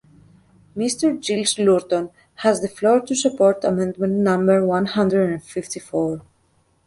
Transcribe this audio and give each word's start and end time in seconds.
Mister 0.75 1.15
Gilles 1.21 1.59
Lurton 1.59 2.09
has 2.37 2.61
the 2.61 2.67
floor 2.67 3.01
to 3.01 3.13
support 3.13 3.63
amendment 3.63 4.13
number 4.13 4.65
one 4.65 4.87
hundred 4.87 5.31
and 5.31 5.43
fifty-four. 5.43 6.23